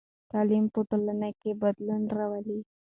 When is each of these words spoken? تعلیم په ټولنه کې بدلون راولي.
تعلیم 0.31 0.65
په 0.73 0.79
ټولنه 0.89 1.29
کې 1.39 1.51
بدلون 1.61 2.01
راولي. 2.17 2.59